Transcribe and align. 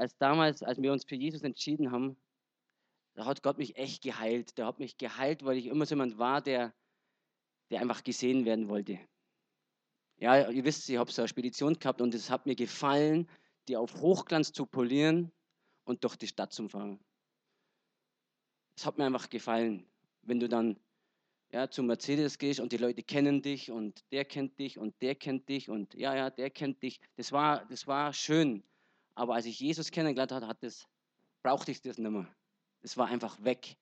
als 0.00 0.16
damals, 0.16 0.62
als 0.62 0.80
wir 0.80 0.92
uns 0.92 1.04
für 1.04 1.14
Jesus 1.14 1.42
entschieden 1.42 1.92
haben, 1.92 2.16
da 3.14 3.26
hat 3.26 3.42
Gott 3.42 3.58
mich 3.58 3.76
echt 3.76 4.02
geheilt. 4.02 4.56
Der 4.56 4.66
hat 4.66 4.78
mich 4.78 4.96
geheilt, 4.96 5.44
weil 5.44 5.58
ich 5.58 5.66
immer 5.66 5.84
so 5.84 5.94
jemand 5.94 6.18
war, 6.18 6.40
der, 6.40 6.74
der 7.70 7.80
einfach 7.80 8.02
gesehen 8.02 8.44
werden 8.46 8.68
wollte. 8.68 8.98
Ja, 10.16 10.50
ihr 10.50 10.64
wisst, 10.64 10.88
ich 10.88 10.96
habe 10.96 11.12
so 11.12 11.22
eine 11.22 11.28
Spedition 11.28 11.78
gehabt 11.78 12.00
und 12.00 12.14
es 12.14 12.30
hat 12.30 12.46
mir 12.46 12.56
gefallen, 12.56 13.28
die 13.68 13.76
auf 13.76 13.94
Hochglanz 14.00 14.52
zu 14.52 14.66
polieren 14.66 15.32
und 15.84 16.02
durch 16.04 16.16
die 16.16 16.26
Stadt 16.26 16.52
zu 16.52 16.68
fahren. 16.68 16.98
Es 18.76 18.86
hat 18.86 18.96
mir 18.96 19.04
einfach 19.04 19.28
gefallen, 19.28 19.86
wenn 20.22 20.40
du 20.40 20.48
dann 20.48 20.78
ja, 21.52 21.70
zu 21.70 21.82
Mercedes 21.82 22.38
gehst 22.38 22.60
und 22.60 22.72
die 22.72 22.76
Leute 22.76 23.02
kennen 23.02 23.42
dich 23.42 23.70
und 23.70 24.02
der 24.12 24.24
kennt 24.24 24.58
dich 24.58 24.78
und 24.78 24.94
der 25.02 25.14
kennt 25.14 25.48
dich 25.48 25.68
und 25.68 25.94
ja, 25.94 26.14
ja, 26.14 26.30
der 26.30 26.50
kennt 26.50 26.82
dich. 26.82 27.00
Das 27.16 27.32
war, 27.32 27.66
das 27.66 27.86
war 27.86 28.12
schön. 28.12 28.62
Aber 29.14 29.34
als 29.34 29.46
ich 29.46 29.60
Jesus 29.60 29.90
kennengelernt 29.90 30.32
habe, 30.32 30.46
hat 30.46 30.62
das, 30.62 30.86
brauchte 31.42 31.70
ich 31.70 31.82
das 31.82 31.98
nicht 31.98 32.10
mehr. 32.10 32.26
Das 32.82 32.96
war 32.96 33.08
einfach 33.08 33.42
weg. 33.44 33.76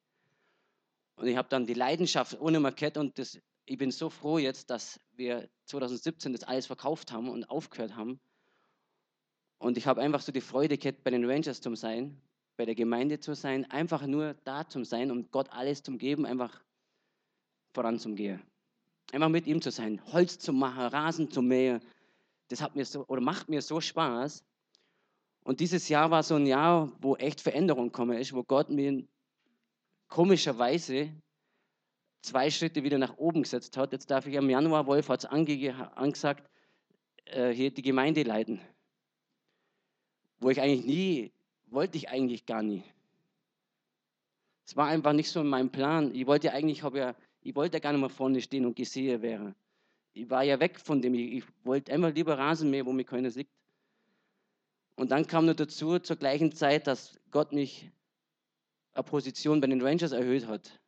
Und 1.16 1.26
ich 1.26 1.36
habe 1.36 1.48
dann 1.48 1.66
die 1.66 1.74
Leidenschaft 1.74 2.40
ohne 2.40 2.60
Markette 2.60 3.00
und 3.00 3.18
das, 3.18 3.38
ich 3.64 3.78
bin 3.78 3.90
so 3.90 4.08
froh 4.08 4.38
jetzt, 4.38 4.70
dass 4.70 5.00
wir 5.12 5.48
2017 5.66 6.32
das 6.32 6.44
alles 6.44 6.66
verkauft 6.66 7.12
haben 7.12 7.28
und 7.28 7.50
aufgehört 7.50 7.96
haben. 7.96 8.20
Und 9.58 9.76
ich 9.76 9.86
habe 9.86 10.00
einfach 10.00 10.20
so 10.20 10.30
die 10.30 10.40
Freude 10.40 10.78
gehabt, 10.78 11.02
bei 11.02 11.10
den 11.10 11.28
Rangers 11.28 11.60
zu 11.60 11.74
sein, 11.74 12.20
bei 12.56 12.64
der 12.64 12.76
Gemeinde 12.76 13.18
zu 13.18 13.34
sein, 13.34 13.68
einfach 13.70 14.06
nur 14.06 14.34
da 14.44 14.68
zu 14.68 14.84
sein 14.84 15.10
und 15.10 15.32
Gott 15.32 15.50
alles 15.50 15.82
zu 15.82 15.96
geben, 15.96 16.24
einfach 16.24 16.62
voranzugehen. 17.74 18.42
Einfach 19.12 19.28
mit 19.28 19.46
ihm 19.46 19.60
zu 19.60 19.70
sein, 19.70 20.00
Holz 20.12 20.38
zu 20.38 20.52
machen, 20.52 20.82
Rasen 20.82 21.30
zu 21.30 21.42
mähen. 21.42 21.80
Das 22.48 22.60
hat 22.60 22.76
mir 22.76 22.84
so, 22.84 23.06
oder 23.06 23.20
macht 23.20 23.48
mir 23.48 23.62
so 23.62 23.80
Spaß. 23.80 24.44
Und 25.48 25.60
dieses 25.60 25.88
Jahr 25.88 26.10
war 26.10 26.22
so 26.22 26.34
ein 26.34 26.44
Jahr, 26.44 26.92
wo 27.00 27.16
echt 27.16 27.40
Veränderung 27.40 27.86
gekommen 27.86 28.18
ist, 28.18 28.34
wo 28.34 28.42
Gott 28.42 28.68
mir 28.68 29.02
komischerweise 30.08 31.10
zwei 32.20 32.50
Schritte 32.50 32.82
wieder 32.84 32.98
nach 32.98 33.16
oben 33.16 33.44
gesetzt 33.44 33.74
hat. 33.78 33.92
Jetzt 33.92 34.10
darf 34.10 34.26
ich 34.26 34.36
am 34.36 34.50
Januar, 34.50 34.86
Wolf 34.86 35.08
hat 35.08 35.20
es 35.20 35.24
ange 35.24 35.96
angesagt, 35.96 36.50
äh, 37.24 37.48
hier 37.48 37.70
die 37.70 37.80
Gemeinde 37.80 38.24
leiten. 38.24 38.60
Wo 40.38 40.50
ich 40.50 40.60
eigentlich 40.60 40.84
nie, 40.84 41.32
wollte 41.68 41.96
ich 41.96 42.10
eigentlich 42.10 42.44
gar 42.44 42.62
nie. 42.62 42.82
Es 44.66 44.76
war 44.76 44.88
einfach 44.88 45.14
nicht 45.14 45.30
so 45.30 45.40
in 45.40 45.48
meinem 45.48 45.70
Plan. 45.70 46.14
Ich 46.14 46.26
wollte 46.26 46.48
ja 46.48 46.52
eigentlich, 46.52 46.82
ja 46.82 47.14
ich 47.40 47.56
wollte 47.56 47.80
gar 47.80 47.92
nicht 47.92 48.02
mehr 48.02 48.10
vorne 48.10 48.42
stehen 48.42 48.66
und 48.66 48.76
gesehen 48.76 49.22
werden. 49.22 49.54
Ich 50.12 50.28
war 50.28 50.42
ja 50.42 50.60
weg 50.60 50.78
von 50.78 51.00
dem. 51.00 51.14
Ich, 51.14 51.44
wollte 51.64 51.90
einfach 51.90 52.12
lieber 52.12 52.36
Rasenmäher, 52.36 52.84
wo 52.84 52.92
mich 52.92 53.06
keiner 53.06 53.30
sieht. 53.30 53.48
Und 54.98 55.12
dann 55.12 55.28
kam 55.28 55.46
noch 55.46 55.54
dazu 55.54 56.00
zur 56.00 56.16
gleichen 56.16 56.50
Zeit, 56.50 56.88
dass 56.88 57.20
Gott 57.30 57.52
mich 57.52 57.88
eine 58.94 59.04
Position 59.04 59.60
bei 59.60 59.68
den 59.68 59.80
Rangers 59.80 60.10
erhöht 60.10 60.48
hat, 60.48 60.80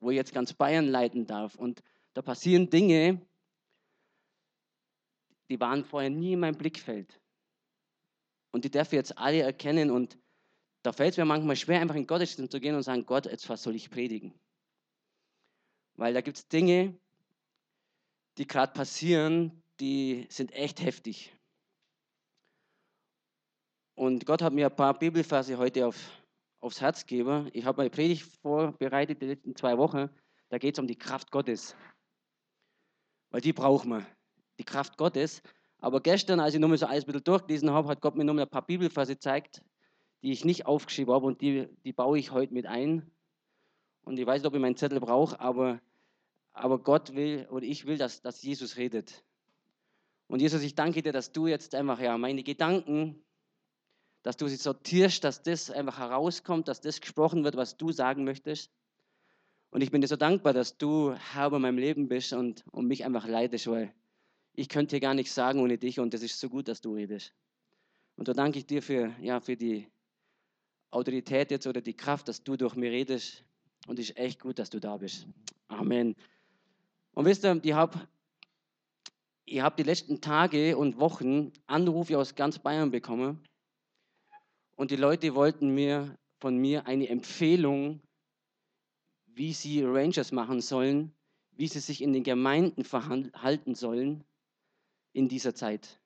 wo 0.00 0.10
ich 0.10 0.16
jetzt 0.16 0.34
ganz 0.34 0.52
Bayern 0.52 0.86
leiten 0.86 1.26
darf. 1.26 1.54
Und 1.54 1.82
da 2.12 2.20
passieren 2.20 2.68
Dinge, 2.68 3.22
die 5.48 5.58
waren 5.58 5.82
vorher 5.82 6.10
nie 6.10 6.34
in 6.34 6.40
meinem 6.40 6.58
Blickfeld. 6.58 7.18
Und 8.50 8.66
die 8.66 8.70
darf 8.70 8.88
ich 8.88 8.98
jetzt 8.98 9.16
alle 9.16 9.40
erkennen. 9.40 9.90
Und 9.90 10.18
da 10.82 10.92
fällt 10.92 11.12
es 11.12 11.16
mir 11.16 11.24
manchmal 11.24 11.56
schwer, 11.56 11.80
einfach 11.80 11.94
in 11.94 12.06
Gottesdienst 12.06 12.52
zu 12.52 12.60
gehen 12.60 12.74
und 12.74 12.82
sagen, 12.82 13.06
Gott, 13.06 13.24
jetzt 13.24 13.48
was 13.48 13.62
soll 13.62 13.76
ich 13.76 13.90
predigen? 13.90 14.34
Weil 15.96 16.12
da 16.12 16.20
gibt 16.20 16.36
es 16.36 16.48
Dinge, 16.48 16.94
die 18.36 18.46
gerade 18.46 18.74
passieren, 18.74 19.62
die 19.80 20.26
sind 20.28 20.52
echt 20.52 20.82
heftig. 20.82 21.32
Und 23.94 24.26
Gott 24.26 24.42
hat 24.42 24.52
mir 24.52 24.66
ein 24.66 24.74
paar 24.74 24.98
Bibelverse 24.98 25.56
heute 25.56 25.86
auf, 25.86 25.96
aufs 26.60 26.80
Herz 26.80 27.06
gegeben. 27.06 27.48
Ich 27.52 27.64
habe 27.64 27.76
meine 27.76 27.90
Predigt 27.90 28.24
vorbereitet 28.42 29.22
die 29.22 29.26
letzten 29.26 29.54
zwei 29.54 29.78
Wochen. 29.78 30.10
Da 30.48 30.58
geht 30.58 30.74
es 30.74 30.80
um 30.80 30.88
die 30.88 30.98
Kraft 30.98 31.30
Gottes. 31.30 31.76
Weil 33.30 33.40
die 33.40 33.52
braucht 33.52 33.86
man. 33.86 34.04
Die 34.58 34.64
Kraft 34.64 34.96
Gottes. 34.96 35.42
Aber 35.78 36.00
gestern, 36.00 36.40
als 36.40 36.54
ich 36.54 36.60
nochmal 36.60 36.78
so 36.78 36.86
alles 36.86 37.04
ein 37.04 37.06
bisschen 37.06 37.24
durchgelesen 37.24 37.70
habe, 37.70 37.88
hat 37.88 38.00
Gott 38.00 38.16
mir 38.16 38.24
nochmal 38.24 38.44
ein 38.44 38.50
paar 38.50 38.66
Bibelverse 38.66 39.14
gezeigt, 39.14 39.62
die 40.22 40.32
ich 40.32 40.44
nicht 40.44 40.66
aufgeschrieben 40.66 41.14
habe 41.14 41.26
und 41.26 41.40
die, 41.40 41.68
die 41.84 41.92
baue 41.92 42.18
ich 42.18 42.32
heute 42.32 42.52
mit 42.52 42.66
ein. 42.66 43.10
Und 44.02 44.18
ich 44.18 44.26
weiß 44.26 44.42
nicht, 44.42 44.48
ob 44.48 44.54
ich 44.54 44.60
meinen 44.60 44.76
Zettel 44.76 45.00
brauche, 45.00 45.38
aber, 45.38 45.80
aber 46.52 46.78
Gott 46.78 47.14
will 47.14 47.46
oder 47.50 47.64
ich 47.64 47.86
will, 47.86 47.96
dass, 47.96 48.22
dass 48.22 48.42
Jesus 48.42 48.76
redet. 48.76 49.24
Und 50.26 50.40
Jesus, 50.40 50.62
ich 50.62 50.74
danke 50.74 51.02
dir, 51.02 51.12
dass 51.12 51.32
du 51.32 51.46
jetzt 51.46 51.74
einfach 51.74 52.00
ja 52.00 52.16
meine 52.18 52.42
Gedanken, 52.42 53.23
dass 54.24 54.38
du 54.38 54.48
sie 54.48 54.56
sortierst, 54.56 55.22
dass 55.22 55.42
das 55.42 55.70
einfach 55.70 55.98
herauskommt, 55.98 56.66
dass 56.66 56.80
das 56.80 57.02
gesprochen 57.02 57.44
wird, 57.44 57.56
was 57.56 57.76
du 57.76 57.92
sagen 57.92 58.24
möchtest. 58.24 58.70
Und 59.70 59.82
ich 59.82 59.90
bin 59.90 60.00
dir 60.00 60.08
so 60.08 60.16
dankbar, 60.16 60.54
dass 60.54 60.78
du 60.78 61.12
Herr 61.12 61.48
über 61.48 61.58
meinem 61.58 61.76
Leben 61.76 62.08
bist 62.08 62.32
und, 62.32 62.64
und 62.72 62.86
mich 62.86 63.04
einfach 63.04 63.28
leidest, 63.28 63.66
weil 63.66 63.94
ich 64.54 64.70
könnte 64.70 64.96
hier 64.96 65.00
gar 65.00 65.12
nichts 65.12 65.34
sagen 65.34 65.60
ohne 65.60 65.76
dich 65.76 66.00
und 66.00 66.14
es 66.14 66.22
ist 66.22 66.40
so 66.40 66.48
gut, 66.48 66.68
dass 66.68 66.80
du 66.80 66.94
redest. 66.94 67.34
Und 68.16 68.26
da 68.26 68.32
danke 68.32 68.58
ich 68.58 68.66
dir 68.66 68.80
für, 68.80 69.14
ja, 69.20 69.40
für 69.40 69.56
die 69.56 69.88
Autorität 70.90 71.50
jetzt 71.50 71.66
oder 71.66 71.82
die 71.82 71.94
Kraft, 71.94 72.26
dass 72.28 72.42
du 72.42 72.56
durch 72.56 72.76
mich 72.76 72.90
redest 72.90 73.44
und 73.88 73.98
es 73.98 74.08
ist 74.08 74.16
echt 74.16 74.40
gut, 74.40 74.58
dass 74.58 74.70
du 74.70 74.80
da 74.80 74.96
bist. 74.96 75.26
Amen. 75.68 76.16
Und 77.12 77.26
wisst 77.26 77.44
ihr, 77.44 77.60
ich 77.62 77.74
habe 77.74 78.08
ich 79.44 79.60
hab 79.60 79.76
die 79.76 79.82
letzten 79.82 80.22
Tage 80.22 80.78
und 80.78 80.98
Wochen 80.98 81.52
Anrufe 81.66 82.18
aus 82.18 82.34
ganz 82.34 82.58
Bayern 82.58 82.90
bekommen. 82.90 83.46
Und 84.76 84.90
die 84.90 84.96
Leute 84.96 85.34
wollten 85.34 85.74
mir 85.74 86.16
von 86.40 86.56
mir 86.56 86.86
eine 86.86 87.08
Empfehlung, 87.08 88.00
wie 89.26 89.52
sie 89.52 89.82
Rangers 89.84 90.32
machen 90.32 90.60
sollen, 90.60 91.12
wie 91.52 91.68
sie 91.68 91.80
sich 91.80 92.02
in 92.02 92.12
den 92.12 92.24
Gemeinden 92.24 92.84
verhalten 92.84 93.74
sollen 93.74 94.24
in 95.12 95.28
dieser 95.28 95.54
Zeit. 95.54 96.00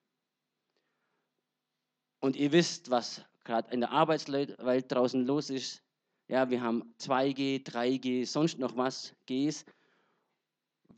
Und 2.21 2.37
ihr 2.37 2.53
wisst, 2.53 2.91
was 2.91 3.25
gerade 3.45 3.73
in 3.73 3.81
der 3.81 3.91
Arbeitswelt 3.91 4.93
draußen 4.93 5.27
los 5.27 5.51
ist. 5.51 5.83
Ja, 6.29 6.51
wir 6.51 6.61
haben 6.61 6.95
2G, 7.01 7.65
3G, 7.65 8.27
sonst 8.27 8.59
noch 8.59 8.77
was, 8.77 9.15
Gs. 9.27 9.65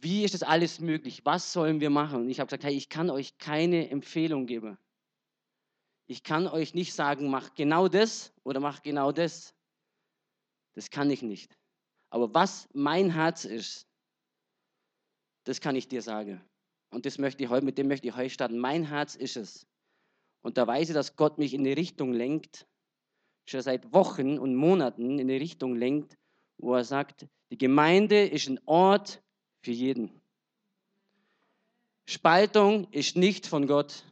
Wie 0.01 0.25
ist 0.25 0.35
das 0.35 0.43
alles 0.43 0.81
möglich? 0.81 1.21
Was 1.25 1.53
sollen 1.53 1.81
wir 1.81 1.91
machen? 1.91 2.23
Und 2.23 2.31
ich 2.31 2.41
habe 2.41 2.49
gesagt, 2.49 2.65
hey, 2.65 2.75
ich 2.75 2.89
kann 2.89 3.11
euch 3.11 3.39
keine 3.39 3.91
Empfehlung 3.91 4.47
geben. 4.47 4.77
Ich 6.11 6.25
kann 6.25 6.49
euch 6.49 6.75
nicht 6.75 6.93
sagen, 6.93 7.31
mach 7.31 7.55
genau 7.55 7.87
das 7.87 8.33
oder 8.43 8.59
mach 8.59 8.83
genau 8.83 9.13
das. 9.13 9.55
Das 10.73 10.91
kann 10.91 11.09
ich 11.09 11.23
nicht. 11.23 11.57
Aber 12.11 12.35
was 12.35 12.69
mein 12.73 13.11
Herz 13.11 13.45
ist, 13.45 13.87
das 15.45 15.61
kann 15.61 15.77
ich 15.77 15.87
dir 15.87 16.03
sagen. 16.03 16.45
Und 16.91 17.07
das 17.07 17.19
möchte 17.19 17.45
ich 17.45 17.49
heute, 17.49 17.65
mit 17.65 17.79
dem 17.79 17.87
möchte 17.87 18.09
ich 18.09 18.17
heute 18.17 18.29
starten. 18.29 18.59
Mein 18.59 18.89
Herz 18.89 19.15
ist 19.15 19.37
es. 19.37 19.69
Und 20.43 20.59
da 20.59 20.67
weiß 20.67 20.89
ich, 20.89 20.95
dass 20.95 21.15
Gott 21.15 21.39
mich 21.39 21.55
in 21.55 21.63
die 21.63 21.75
Richtung 21.75 22.13
lenkt, 22.13 22.67
schon 23.49 23.63
seit 23.63 23.93
Wochen 23.93 24.37
und 24.41 24.57
Monaten 24.57 25.21
in 25.21 25.29
die 25.29 25.37
Richtung 25.37 25.77
lenkt, 25.77 26.19
wo 26.59 26.75
er 26.75 26.83
sagt, 26.83 27.29
die 27.53 27.59
Gemeinde 27.59 28.27
ist 28.27 28.49
ein 28.49 28.59
Ort 28.67 29.23
für 29.65 29.71
jeden. 29.71 30.21
Spaltung 32.09 32.91
ist 32.91 33.15
nicht 33.15 33.47
von 33.47 33.69
Gott. 33.69 34.10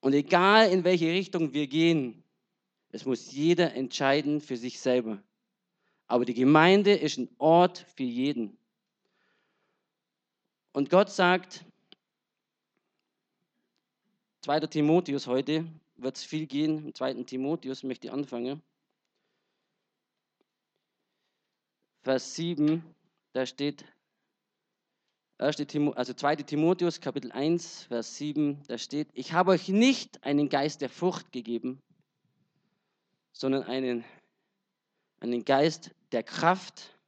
Und 0.00 0.12
egal 0.12 0.70
in 0.70 0.84
welche 0.84 1.10
Richtung 1.10 1.52
wir 1.52 1.66
gehen, 1.66 2.22
es 2.90 3.04
muss 3.04 3.32
jeder 3.32 3.74
entscheiden 3.74 4.40
für 4.40 4.56
sich 4.56 4.80
selber. 4.80 5.22
Aber 6.06 6.24
die 6.24 6.34
Gemeinde 6.34 6.94
ist 6.94 7.18
ein 7.18 7.28
Ort 7.38 7.84
für 7.94 8.04
jeden. 8.04 8.56
Und 10.72 10.90
Gott 10.90 11.10
sagt, 11.10 11.64
2. 14.42 14.60
Timotheus 14.60 15.26
heute, 15.26 15.66
wird 15.96 16.16
es 16.16 16.24
viel 16.24 16.46
gehen. 16.46 16.86
Im 16.86 16.94
2. 16.94 17.24
Timotheus 17.24 17.82
möchte 17.82 18.06
ich 18.06 18.12
anfangen. 18.12 18.62
Vers 22.02 22.36
7, 22.36 22.84
da 23.32 23.44
steht, 23.46 23.84
1. 25.38 25.58
also 25.96 26.14
2. 26.14 26.36
Timotheus, 26.36 27.00
Kapitel 27.00 27.30
1, 27.30 27.84
Vers 27.84 28.16
7, 28.16 28.62
da 28.68 28.78
steht, 28.78 29.08
ich 29.12 29.34
habe 29.34 29.50
euch 29.50 29.68
nicht 29.68 30.24
einen 30.24 30.48
Geist 30.48 30.80
der 30.80 30.88
Furcht 30.88 31.30
gegeben, 31.30 31.82
sondern 33.32 33.64
einen, 33.64 34.04
einen 35.20 35.44
Geist 35.44 35.90
der 36.12 36.22
Kraft, 36.22 36.98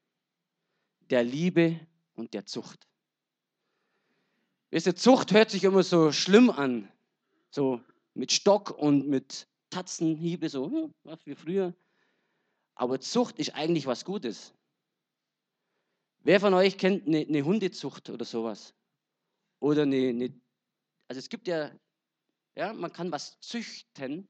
der 1.09 1.25
Liebe 1.25 1.81
und 2.17 2.35
der 2.35 2.45
Zucht. 2.45 2.87
Wisst 4.71 4.87
ihr, 4.87 4.97
Zucht 4.97 5.33
hört 5.33 5.51
sich 5.51 5.65
immer 5.65 5.83
so 5.83 6.13
schlimm 6.13 6.51
an. 6.51 6.93
So, 7.51 7.81
mit 8.13 8.31
Stock 8.31 8.71
und 8.71 9.09
mit 9.09 9.49
Tatzenhiebe, 9.71 10.51
so 10.51 10.67
hm, 10.67 10.95
was 11.05 11.25
wie 11.25 11.35
früher. 11.35 11.73
Aber 12.75 13.01
Zucht 13.01 13.39
ist 13.39 13.55
eigentlich 13.55 13.87
was 13.87 14.05
Gutes. 14.05 14.53
Wer 16.29 16.41
von 16.41 16.53
euch 16.53 16.77
kennt 16.77 17.07
eine, 17.07 17.21
eine 17.21 17.43
Hundezucht 17.43 18.11
oder 18.11 18.27
sowas? 18.27 18.75
Oder 19.61 19.85
eine, 19.85 20.09
eine, 20.09 20.41
also 21.07 21.21
es 21.21 21.31
gibt 21.31 21.49
ja, 21.49 21.75
ja, 22.55 22.75
man 22.75 22.93
kann 22.93 23.11
was 23.11 23.41
züchten 23.41 24.29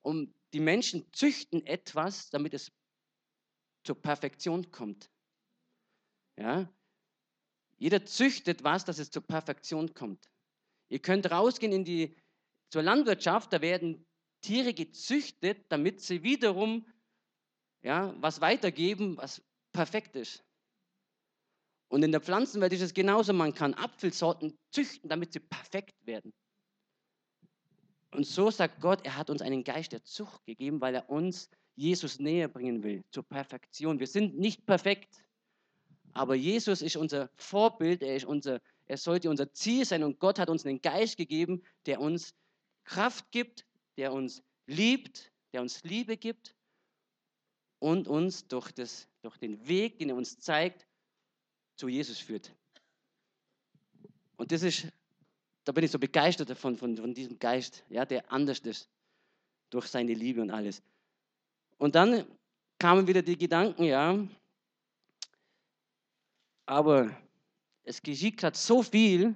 Und 0.00 0.34
die 0.54 0.60
Menschen 0.60 1.12
züchten 1.12 1.66
etwas, 1.66 2.30
damit 2.30 2.54
es 2.54 2.72
zur 3.84 4.00
Perfektion 4.00 4.70
kommt. 4.70 5.10
Ja? 6.38 6.72
Jeder 7.76 8.06
züchtet 8.06 8.64
was, 8.64 8.86
dass 8.86 8.98
es 8.98 9.10
zur 9.10 9.26
Perfektion 9.26 9.92
kommt. 9.92 10.30
Ihr 10.88 11.00
könnt 11.00 11.30
rausgehen 11.30 11.74
in 11.74 11.84
die, 11.84 12.16
zur 12.70 12.80
Landwirtschaft, 12.80 13.52
da 13.52 13.60
werden 13.60 14.06
Tiere 14.40 14.72
gezüchtet, 14.72 15.70
damit 15.70 16.00
sie 16.00 16.22
wiederum 16.22 16.86
ja, 17.82 18.14
was 18.22 18.40
weitergeben, 18.40 19.18
was 19.18 19.42
perfekt 19.74 20.16
ist. 20.16 20.45
Und 21.96 22.02
in 22.02 22.12
der 22.12 22.20
Pflanzenwelt 22.20 22.74
ist 22.74 22.82
es 22.82 22.92
genauso, 22.92 23.32
man 23.32 23.54
kann 23.54 23.72
Apfelsorten 23.72 24.58
züchten, 24.70 25.08
damit 25.08 25.32
sie 25.32 25.40
perfekt 25.40 25.94
werden. 26.06 26.30
Und 28.10 28.26
so 28.26 28.50
sagt 28.50 28.82
Gott, 28.82 29.00
er 29.06 29.16
hat 29.16 29.30
uns 29.30 29.40
einen 29.40 29.64
Geist 29.64 29.92
der 29.92 30.04
Zucht 30.04 30.44
gegeben, 30.44 30.82
weil 30.82 30.94
er 30.94 31.08
uns 31.08 31.48
Jesus 31.74 32.18
näher 32.18 32.48
bringen 32.48 32.82
will, 32.82 33.02
zur 33.12 33.22
Perfektion. 33.22 33.98
Wir 33.98 34.08
sind 34.08 34.36
nicht 34.38 34.66
perfekt, 34.66 35.24
aber 36.12 36.34
Jesus 36.34 36.82
ist 36.82 36.96
unser 36.96 37.30
Vorbild, 37.34 38.02
er, 38.02 38.14
ist 38.14 38.26
unser, 38.26 38.60
er 38.84 38.98
sollte 38.98 39.30
unser 39.30 39.54
Ziel 39.54 39.86
sein 39.86 40.04
und 40.04 40.18
Gott 40.18 40.38
hat 40.38 40.50
uns 40.50 40.66
einen 40.66 40.82
Geist 40.82 41.16
gegeben, 41.16 41.62
der 41.86 42.02
uns 42.02 42.34
Kraft 42.84 43.32
gibt, 43.32 43.64
der 43.96 44.12
uns 44.12 44.42
liebt, 44.66 45.32
der 45.54 45.62
uns 45.62 45.82
Liebe 45.82 46.18
gibt 46.18 46.54
und 47.78 48.06
uns 48.06 48.48
durch, 48.48 48.70
das, 48.72 49.08
durch 49.22 49.38
den 49.38 49.66
Weg, 49.66 49.98
den 49.98 50.10
er 50.10 50.16
uns 50.16 50.38
zeigt, 50.38 50.86
zu 51.76 51.88
Jesus 51.88 52.18
führt. 52.18 52.52
Und 54.36 54.52
das 54.52 54.62
ist, 54.62 54.88
da 55.64 55.72
bin 55.72 55.84
ich 55.84 55.90
so 55.90 55.98
begeistert 55.98 56.50
davon, 56.50 56.76
von, 56.76 56.96
von 56.96 57.14
diesem 57.14 57.38
Geist, 57.38 57.84
ja, 57.88 58.04
der 58.04 58.30
anders 58.32 58.58
ist, 58.60 58.88
durch 59.70 59.86
seine 59.86 60.14
Liebe 60.14 60.40
und 60.42 60.50
alles. 60.50 60.82
Und 61.78 61.94
dann 61.94 62.26
kamen 62.78 63.06
wieder 63.06 63.22
die 63.22 63.36
Gedanken, 63.36 63.84
ja, 63.84 64.26
aber 66.66 67.16
es 67.84 68.02
geschieht 68.02 68.36
gerade 68.36 68.56
so 68.56 68.82
viel 68.82 69.34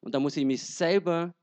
und 0.00 0.14
da 0.14 0.20
muss 0.20 0.36
ich 0.36 0.44
mich 0.44 0.62
selber 0.62 1.34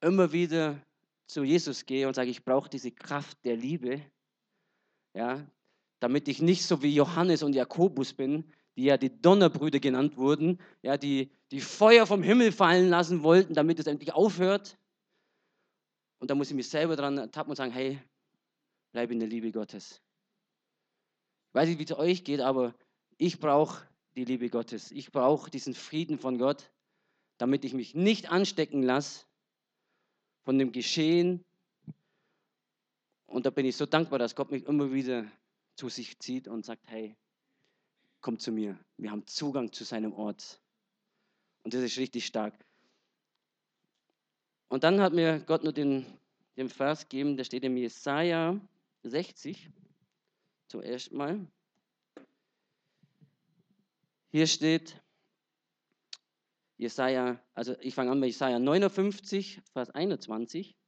immer 0.00 0.30
wieder 0.32 0.80
zu 1.26 1.42
Jesus 1.42 1.86
gehen 1.86 2.06
und 2.06 2.14
sage, 2.14 2.30
ich 2.30 2.44
brauche 2.44 2.68
diese 2.68 2.90
Kraft 2.90 3.38
der 3.44 3.56
Liebe, 3.56 4.02
ja, 5.14 5.46
damit 6.00 6.28
ich 6.28 6.42
nicht 6.42 6.64
so 6.64 6.82
wie 6.82 6.94
Johannes 6.94 7.42
und 7.42 7.54
Jakobus 7.54 8.12
bin, 8.12 8.44
die 8.76 8.84
ja 8.84 8.96
die 8.96 9.20
Donnerbrüder 9.20 9.80
genannt 9.80 10.16
wurden, 10.16 10.58
ja, 10.82 10.96
die, 10.96 11.30
die 11.50 11.60
Feuer 11.60 12.06
vom 12.06 12.22
Himmel 12.22 12.52
fallen 12.52 12.88
lassen 12.88 13.22
wollten, 13.22 13.54
damit 13.54 13.78
es 13.78 13.86
endlich 13.86 14.12
aufhört. 14.12 14.78
Und 16.18 16.30
da 16.30 16.34
muss 16.34 16.50
ich 16.50 16.56
mich 16.56 16.68
selber 16.68 16.96
dran 16.96 17.30
tappen 17.30 17.50
und 17.50 17.56
sagen, 17.56 17.72
hey, 17.72 18.00
bleib 18.92 19.10
in 19.10 19.20
der 19.20 19.28
Liebe 19.28 19.52
Gottes. 19.52 20.02
Ich 21.48 21.54
weiß 21.54 21.68
nicht, 21.68 21.78
wie 21.78 21.84
es 21.84 21.92
euch 21.92 22.24
geht, 22.24 22.40
aber 22.40 22.74
ich 23.16 23.38
brauche 23.38 23.86
die 24.16 24.24
Liebe 24.24 24.48
Gottes. 24.48 24.90
Ich 24.90 25.12
brauche 25.12 25.50
diesen 25.50 25.74
Frieden 25.74 26.18
von 26.18 26.38
Gott, 26.38 26.72
damit 27.38 27.64
ich 27.64 27.74
mich 27.74 27.94
nicht 27.94 28.30
anstecken 28.30 28.82
lasse 28.82 29.26
von 30.44 30.58
dem 30.58 30.72
Geschehen. 30.72 31.44
Und 33.26 33.46
da 33.46 33.50
bin 33.50 33.66
ich 33.66 33.76
so 33.76 33.86
dankbar, 33.86 34.18
dass 34.18 34.34
Gott 34.34 34.50
mich 34.50 34.64
immer 34.66 34.92
wieder 34.92 35.26
zu 35.76 35.88
sich 35.88 36.18
zieht 36.18 36.48
und 36.48 36.64
sagt, 36.64 36.88
hey, 36.88 37.16
komm 38.24 38.38
zu 38.38 38.52
mir. 38.52 38.78
Wir 38.96 39.10
haben 39.10 39.26
Zugang 39.26 39.70
zu 39.70 39.84
seinem 39.84 40.14
Ort. 40.14 40.58
Und 41.62 41.74
das 41.74 41.82
ist 41.82 41.98
richtig 41.98 42.24
stark. 42.24 42.54
Und 44.68 44.82
dann 44.82 44.98
hat 45.02 45.12
mir 45.12 45.40
Gott 45.40 45.62
nur 45.62 45.74
den, 45.74 46.06
den 46.56 46.70
Vers 46.70 47.02
gegeben, 47.02 47.36
der 47.36 47.44
steht 47.44 47.64
im 47.64 47.76
Jesaja 47.76 48.58
60, 49.02 49.68
zuerst 50.68 51.12
mal. 51.12 51.46
Hier 54.30 54.46
steht 54.46 54.98
Jesaja, 56.78 57.38
also 57.52 57.78
ich 57.80 57.94
fange 57.94 58.10
an 58.10 58.20
mit 58.20 58.28
Jesaja 58.28 58.58
59, 58.58 59.60
Vers 59.74 59.90
21. 59.90 60.78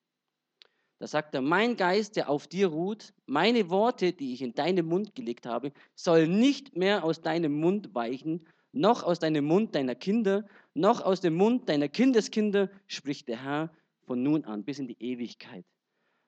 Da 0.99 1.07
sagt 1.07 1.35
er, 1.35 1.43
mein 1.43 1.77
Geist, 1.77 2.17
der 2.17 2.31
auf 2.31 2.47
dir 2.47 2.69
ruht, 2.69 3.13
meine 3.27 3.69
Worte, 3.69 4.13
die 4.13 4.33
ich 4.33 4.41
in 4.41 4.55
deinen 4.55 4.87
Mund 4.87 5.15
gelegt 5.15 5.47
habe, 5.47 5.73
soll 5.95 6.27
nicht 6.27 6.77
mehr 6.77 7.05
aus 7.05 7.21
deinem 7.21 7.61
Mund 7.61 7.95
weichen, 7.95 8.47
noch 8.73 9.03
aus 9.03 9.19
deinem 9.19 9.45
Mund 9.45 9.75
deiner 9.75 9.95
Kinder, 9.95 10.47
noch 10.75 11.03
aus 11.03 11.21
dem 11.21 11.35
Mund 11.35 11.69
deiner 11.69 11.89
Kindeskinder, 11.89 12.71
spricht 12.87 13.29
der 13.29 13.43
Herr 13.43 13.71
von 14.05 14.23
nun 14.23 14.45
an 14.45 14.65
bis 14.65 14.79
in 14.79 14.89
die 14.89 15.01
Ewigkeit. 15.01 15.65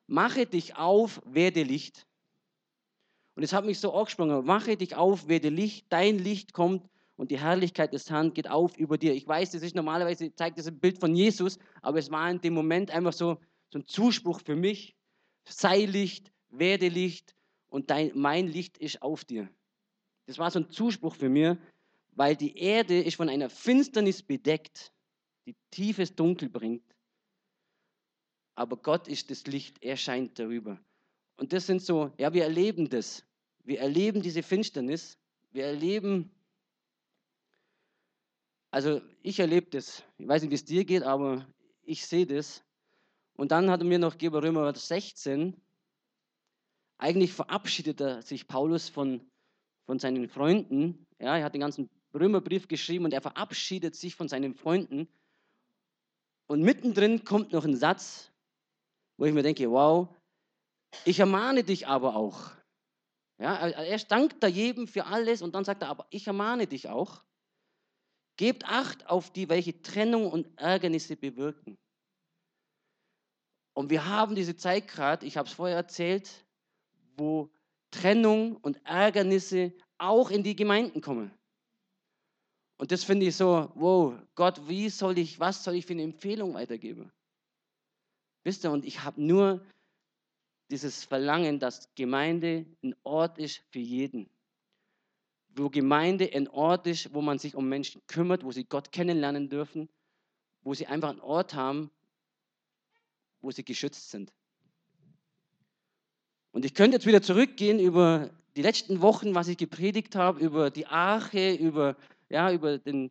Mache 0.06 0.46
dich 0.46 0.76
auf, 0.76 1.22
werde 1.24 1.62
Licht. 1.62 2.06
Und 3.36 3.42
es 3.42 3.52
hat 3.52 3.64
mich 3.64 3.78
so 3.78 3.94
angesprochen, 3.94 4.44
mache 4.44 4.76
dich 4.76 4.96
auf, 4.96 5.28
werde 5.28 5.48
Licht, 5.48 5.86
dein 5.90 6.18
Licht 6.18 6.52
kommt 6.52 6.88
und 7.16 7.30
die 7.30 7.38
Herrlichkeit 7.38 7.92
des 7.92 8.10
Herrn 8.10 8.34
geht 8.34 8.50
auf 8.50 8.76
über 8.76 8.98
dir. 8.98 9.14
Ich 9.14 9.26
weiß, 9.26 9.52
das 9.52 9.62
ist 9.62 9.76
normalerweise, 9.76 10.34
zeigt 10.34 10.58
das 10.58 10.66
ein 10.66 10.78
Bild 10.78 10.98
von 10.98 11.14
Jesus, 11.14 11.58
aber 11.82 11.98
es 11.98 12.10
war 12.10 12.30
in 12.30 12.40
dem 12.40 12.54
Moment 12.54 12.90
einfach 12.90 13.12
so, 13.12 13.38
so 13.70 13.78
ein 13.78 13.86
Zuspruch 13.86 14.40
für 14.40 14.56
mich. 14.56 14.96
Sei 15.44 15.84
Licht, 15.84 16.32
werde 16.50 16.88
Licht 16.88 17.34
und 17.68 17.90
dein, 17.90 18.12
mein 18.14 18.46
Licht 18.46 18.78
ist 18.78 19.02
auf 19.02 19.24
dir. 19.24 19.48
Das 20.26 20.38
war 20.38 20.50
so 20.50 20.60
ein 20.60 20.70
Zuspruch 20.70 21.14
für 21.14 21.28
mir, 21.28 21.58
weil 22.12 22.36
die 22.36 22.56
Erde 22.58 23.00
ist 23.00 23.16
von 23.16 23.28
einer 23.28 23.48
Finsternis 23.48 24.22
bedeckt, 24.22 24.92
die 25.46 25.56
tiefes 25.70 26.14
Dunkel 26.14 26.48
bringt. 26.50 26.84
Aber 28.54 28.76
Gott 28.76 29.08
ist 29.08 29.30
das 29.30 29.46
Licht, 29.46 29.82
er 29.82 29.96
scheint 29.96 30.38
darüber. 30.38 30.78
Und 31.36 31.52
das 31.52 31.66
sind 31.66 31.80
so, 31.80 32.12
ja, 32.18 32.34
wir 32.34 32.42
erleben 32.42 32.90
das. 32.90 33.24
Wir 33.62 33.80
erleben 33.80 34.20
diese 34.20 34.42
Finsternis. 34.42 35.16
Wir 35.50 35.66
erleben, 35.66 36.30
also 38.70 39.00
ich 39.22 39.38
erlebe 39.38 39.70
das. 39.70 40.02
Ich 40.18 40.26
weiß 40.26 40.42
nicht, 40.42 40.50
wie 40.50 40.56
es 40.56 40.64
dir 40.64 40.84
geht, 40.84 41.04
aber 41.04 41.46
ich 41.82 42.04
sehe 42.04 42.26
das. 42.26 42.64
Und 43.38 43.52
dann 43.52 43.70
hat 43.70 43.82
er 43.82 43.86
mir 43.86 44.00
noch 44.00 44.14
gegeben, 44.14 44.34
Römer 44.34 44.74
16. 44.74 45.56
Eigentlich 46.98 47.32
verabschiedet 47.32 48.00
er 48.00 48.20
sich 48.20 48.48
Paulus 48.48 48.88
von, 48.88 49.30
von 49.86 50.00
seinen 50.00 50.28
Freunden. 50.28 51.06
Ja, 51.20 51.36
er 51.36 51.44
hat 51.44 51.54
den 51.54 51.60
ganzen 51.60 51.88
Römerbrief 52.12 52.66
geschrieben 52.66 53.04
und 53.04 53.14
er 53.14 53.22
verabschiedet 53.22 53.94
sich 53.94 54.16
von 54.16 54.26
seinen 54.26 54.56
Freunden. 54.56 55.06
Und 56.48 56.62
mittendrin 56.62 57.24
kommt 57.24 57.52
noch 57.52 57.64
ein 57.64 57.76
Satz, 57.76 58.32
wo 59.18 59.24
ich 59.24 59.32
mir 59.32 59.44
denke, 59.44 59.70
wow, 59.70 60.08
ich 61.04 61.20
ermahne 61.20 61.62
dich 61.62 61.86
aber 61.86 62.16
auch. 62.16 62.50
Ja, 63.38 63.68
er 63.68 63.98
dankt 63.98 64.42
da 64.42 64.48
jedem 64.48 64.88
für 64.88 65.06
alles 65.06 65.42
und 65.42 65.54
dann 65.54 65.64
sagt 65.64 65.82
er, 65.82 65.90
aber 65.90 66.08
ich 66.10 66.26
ermahne 66.26 66.66
dich 66.66 66.88
auch. 66.88 67.22
Gebt 68.36 68.64
Acht 68.64 69.08
auf 69.08 69.30
die, 69.32 69.48
welche 69.48 69.80
Trennung 69.80 70.28
und 70.28 70.58
Ärgernisse 70.58 71.14
bewirken. 71.14 71.78
Und 73.78 73.90
wir 73.90 74.06
haben 74.06 74.34
diese 74.34 74.56
Zeit 74.56 74.88
gerade, 74.88 75.24
ich 75.24 75.36
habe 75.36 75.46
es 75.46 75.54
vorher 75.54 75.76
erzählt, 75.76 76.44
wo 77.16 77.48
Trennung 77.92 78.56
und 78.56 78.84
Ärgernisse 78.84 79.72
auch 79.98 80.32
in 80.32 80.42
die 80.42 80.56
Gemeinden 80.56 81.00
kommen. 81.00 81.30
Und 82.76 82.90
das 82.90 83.04
finde 83.04 83.26
ich 83.26 83.36
so, 83.36 83.70
wow, 83.76 84.14
Gott, 84.34 84.66
wie 84.66 84.88
soll 84.88 85.16
ich, 85.16 85.38
was 85.38 85.62
soll 85.62 85.76
ich 85.76 85.86
für 85.86 85.92
eine 85.92 86.02
Empfehlung 86.02 86.54
weitergeben? 86.54 87.12
Wisst 88.42 88.64
ihr, 88.64 88.72
und 88.72 88.84
ich 88.84 89.04
habe 89.04 89.22
nur 89.22 89.64
dieses 90.72 91.04
Verlangen, 91.04 91.60
dass 91.60 91.94
Gemeinde 91.94 92.66
ein 92.82 92.96
Ort 93.04 93.38
ist 93.38 93.62
für 93.70 93.78
jeden. 93.78 94.28
Wo 95.50 95.70
Gemeinde 95.70 96.28
ein 96.34 96.48
Ort 96.48 96.88
ist, 96.88 97.14
wo 97.14 97.22
man 97.22 97.38
sich 97.38 97.54
um 97.54 97.68
Menschen 97.68 98.02
kümmert, 98.08 98.42
wo 98.42 98.50
sie 98.50 98.64
Gott 98.64 98.90
kennenlernen 98.90 99.48
dürfen, 99.48 99.88
wo 100.62 100.74
sie 100.74 100.88
einfach 100.88 101.10
einen 101.10 101.20
Ort 101.20 101.54
haben, 101.54 101.92
wo 103.40 103.50
sie 103.50 103.64
geschützt 103.64 104.10
sind. 104.10 104.32
Und 106.52 106.64
ich 106.64 106.74
könnte 106.74 106.96
jetzt 106.96 107.06
wieder 107.06 107.22
zurückgehen 107.22 107.78
über 107.78 108.30
die 108.56 108.62
letzten 108.62 109.00
Wochen, 109.00 109.34
was 109.34 109.48
ich 109.48 109.56
gepredigt 109.56 110.16
habe, 110.16 110.40
über 110.40 110.70
die 110.70 110.86
Arche, 110.86 111.54
über, 111.54 111.96
ja, 112.28 112.52
über 112.52 112.78
den, 112.78 113.10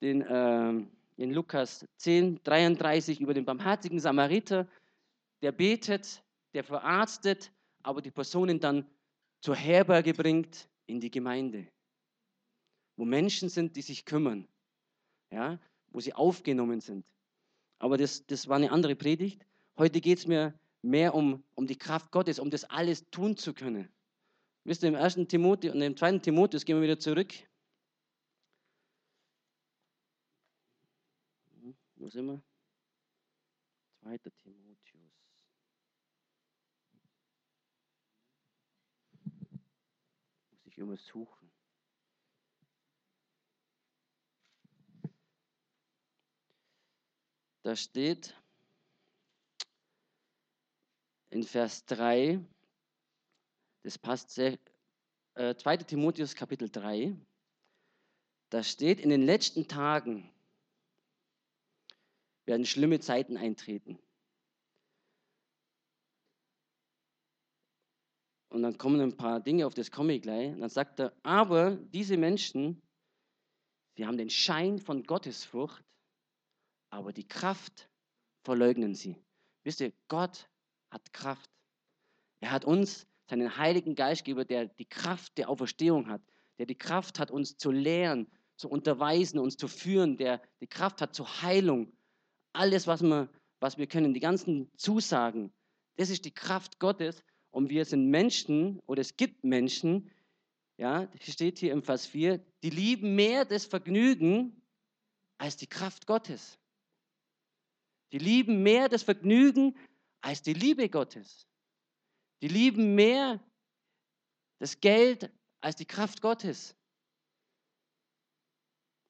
den, 0.00 0.22
äh, 0.22 0.72
in 1.16 1.32
Lukas 1.32 1.84
10, 1.98 2.40
33, 2.44 3.20
über 3.20 3.34
den 3.34 3.44
barmherzigen 3.44 4.00
Samariter, 4.00 4.66
der 5.42 5.52
betet, 5.52 6.22
der 6.54 6.64
verarztet, 6.64 7.52
aber 7.82 8.00
die 8.00 8.10
Personen 8.10 8.60
dann 8.60 8.86
zur 9.40 9.56
Herberge 9.56 10.14
bringt, 10.14 10.68
in 10.86 11.00
die 11.00 11.10
Gemeinde. 11.10 11.66
Wo 12.96 13.04
Menschen 13.04 13.48
sind, 13.48 13.76
die 13.76 13.82
sich 13.82 14.04
kümmern, 14.04 14.48
ja, 15.30 15.58
wo 15.88 16.00
sie 16.00 16.14
aufgenommen 16.14 16.80
sind. 16.80 17.04
Aber 17.78 17.98
das, 17.98 18.26
das 18.26 18.48
war 18.48 18.56
eine 18.56 18.70
andere 18.70 18.96
Predigt. 18.96 19.44
Heute 19.78 20.00
geht 20.00 20.18
es 20.18 20.26
mir 20.26 20.58
mehr 20.80 21.14
um, 21.14 21.44
um 21.54 21.66
die 21.66 21.76
Kraft 21.76 22.10
Gottes, 22.10 22.38
um 22.38 22.50
das 22.50 22.64
alles 22.64 23.10
tun 23.10 23.36
zu 23.36 23.52
können. 23.52 23.92
Wisst 24.64 24.82
ihr, 24.82 24.88
im 24.88 24.94
ersten 24.94 25.28
Timotheus 25.28 25.74
und 25.74 25.82
im 25.82 25.96
zweiten 25.96 26.22
Timotheus 26.22 26.64
gehen 26.64 26.76
wir 26.76 26.82
wieder 26.82 26.98
zurück. 26.98 27.32
Hm, 31.60 31.76
wo 31.96 32.08
sind 32.08 32.26
wir? 32.26 32.42
Zweiter 34.00 34.34
Timotheus. 34.36 35.12
Muss 40.50 40.66
ich 40.66 40.78
immer 40.78 40.96
suchen. 40.96 41.50
Da 47.62 47.74
steht, 47.76 48.34
in 51.30 51.42
Vers 51.42 51.84
3, 51.86 52.40
das 53.82 53.98
passt 53.98 54.30
sehr, 54.30 54.58
äh, 55.34 55.54
2. 55.54 55.78
Timotheus 55.78 56.34
Kapitel 56.34 56.70
3, 56.70 57.16
da 58.50 58.62
steht, 58.62 59.00
in 59.00 59.10
den 59.10 59.22
letzten 59.22 59.66
Tagen 59.68 60.30
werden 62.44 62.64
schlimme 62.64 63.00
Zeiten 63.00 63.36
eintreten. 63.36 63.98
Und 68.48 68.62
dann 68.62 68.78
kommen 68.78 69.00
ein 69.00 69.16
paar 69.16 69.40
Dinge, 69.40 69.66
auf 69.66 69.74
das 69.74 69.90
komme 69.90 70.14
ich 70.14 70.22
gleich. 70.22 70.52
Und 70.52 70.60
dann 70.60 70.70
sagt 70.70 71.00
er, 71.00 71.12
aber 71.22 71.76
diese 71.76 72.16
Menschen, 72.16 72.80
sie 73.96 74.06
haben 74.06 74.16
den 74.16 74.30
Schein 74.30 74.78
von 74.78 75.02
Gottesfurcht, 75.02 75.84
aber 76.88 77.12
die 77.12 77.26
Kraft 77.26 77.90
verleugnen 78.44 78.94
sie. 78.94 79.16
Wisst 79.64 79.80
ihr, 79.80 79.92
Gott 80.08 80.48
hat 80.90 81.12
Kraft. 81.12 81.50
Er 82.40 82.50
hat 82.50 82.64
uns 82.64 83.06
seinen 83.28 83.56
Heiligen 83.56 83.94
Geist 83.94 84.24
gegeben, 84.24 84.46
der 84.46 84.66
die 84.66 84.84
Kraft 84.84 85.36
der 85.38 85.48
Auferstehung 85.48 86.08
hat, 86.08 86.22
der 86.58 86.66
die 86.66 86.78
Kraft 86.78 87.18
hat, 87.18 87.30
uns 87.30 87.56
zu 87.56 87.70
lehren, 87.70 88.26
zu 88.56 88.68
unterweisen, 88.68 89.38
uns 89.38 89.56
zu 89.56 89.68
führen, 89.68 90.16
der 90.16 90.40
die 90.60 90.66
Kraft 90.66 91.00
hat 91.00 91.14
zur 91.14 91.42
Heilung. 91.42 91.92
Alles, 92.52 92.86
was 92.86 93.02
wir, 93.02 93.28
was 93.60 93.78
wir 93.78 93.86
können, 93.86 94.14
die 94.14 94.20
ganzen 94.20 94.70
Zusagen, 94.76 95.52
das 95.96 96.10
ist 96.10 96.24
die 96.24 96.34
Kraft 96.34 96.78
Gottes. 96.78 97.22
Und 97.50 97.70
wir 97.70 97.84
sind 97.84 98.10
Menschen, 98.10 98.80
oder 98.86 99.00
es 99.00 99.16
gibt 99.16 99.44
Menschen, 99.44 100.10
ja, 100.76 101.08
steht 101.20 101.58
hier 101.58 101.72
im 101.72 101.82
Vers 101.82 102.06
4, 102.06 102.44
die 102.62 102.70
lieben 102.70 103.14
mehr 103.14 103.46
das 103.46 103.64
Vergnügen 103.64 104.60
als 105.38 105.56
die 105.56 105.66
Kraft 105.66 106.06
Gottes. 106.06 106.58
Die 108.12 108.18
lieben 108.18 108.62
mehr 108.62 108.88
das 108.88 109.02
Vergnügen 109.02 109.76
als 110.26 110.42
die 110.42 110.54
Liebe 110.54 110.88
Gottes. 110.88 111.46
Die 112.42 112.48
lieben 112.48 112.96
mehr 112.96 113.40
das 114.58 114.80
Geld 114.80 115.30
als 115.60 115.76
die 115.76 115.84
Kraft 115.84 116.20
Gottes. 116.20 116.74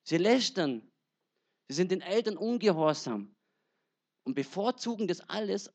Sie 0.02 0.18
lästern. 0.18 0.92
Sie 1.68 1.74
sind 1.74 1.90
den 1.90 2.02
Eltern 2.02 2.36
ungehorsam 2.36 3.34
und 4.24 4.34
bevorzugen 4.34 5.08
das 5.08 5.20
alles 5.22 5.72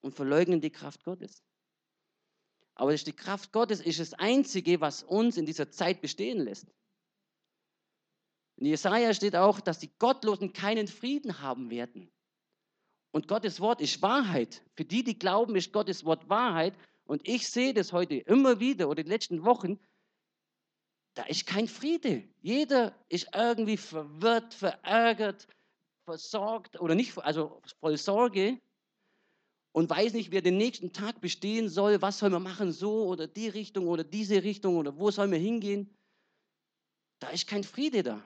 und 0.00 0.14
verleugnen 0.14 0.62
die 0.62 0.72
Kraft 0.72 1.04
Gottes. 1.04 1.44
Aber 2.76 2.94
die 2.94 3.12
Kraft 3.12 3.52
Gottes 3.52 3.80
ist 3.82 4.00
das 4.00 4.14
Einzige, 4.14 4.80
was 4.80 5.02
uns 5.02 5.36
in 5.36 5.44
dieser 5.44 5.70
Zeit 5.70 6.00
bestehen 6.00 6.38
lässt. 6.38 6.72
In 8.56 8.64
Jesaja 8.64 9.12
steht 9.12 9.36
auch, 9.36 9.60
dass 9.60 9.78
die 9.78 9.92
Gottlosen 9.98 10.54
keinen 10.54 10.88
Frieden 10.88 11.42
haben 11.42 11.68
werden. 11.68 12.10
Und 13.12 13.28
Gottes 13.28 13.60
Wort 13.60 13.80
ist 13.80 14.02
Wahrheit. 14.02 14.62
Für 14.76 14.84
die, 14.84 15.02
die 15.02 15.18
glauben, 15.18 15.56
ist 15.56 15.72
Gottes 15.72 16.04
Wort 16.04 16.28
Wahrheit. 16.28 16.74
Und 17.04 17.26
ich 17.26 17.48
sehe 17.48 17.74
das 17.74 17.92
heute 17.92 18.16
immer 18.16 18.60
wieder 18.60 18.88
oder 18.88 19.02
die 19.02 19.10
letzten 19.10 19.44
Wochen. 19.44 19.80
Da 21.14 21.24
ist 21.24 21.46
kein 21.46 21.66
Friede. 21.66 22.22
Jeder 22.40 22.94
ist 23.08 23.28
irgendwie 23.34 23.76
verwirrt, 23.76 24.54
verärgert, 24.54 25.48
versorgt 26.04 26.80
oder 26.80 26.94
nicht, 26.94 27.18
also 27.18 27.60
voll 27.80 27.96
Sorge 27.96 28.60
und 29.72 29.88
weiß 29.88 30.14
nicht, 30.14 30.32
wer 30.32 30.42
den 30.42 30.56
nächsten 30.56 30.92
Tag 30.92 31.20
bestehen 31.20 31.68
soll, 31.68 32.02
was 32.02 32.18
soll 32.18 32.30
man 32.30 32.42
machen, 32.42 32.72
so 32.72 33.06
oder 33.06 33.26
die 33.26 33.48
Richtung 33.48 33.86
oder 33.86 34.04
diese 34.04 34.42
Richtung 34.42 34.76
oder 34.76 34.96
wo 34.96 35.10
soll 35.10 35.28
man 35.28 35.40
hingehen. 35.40 35.96
Da 37.20 37.28
ist 37.30 37.46
kein 37.46 37.64
Friede 37.64 38.02
da. 38.02 38.22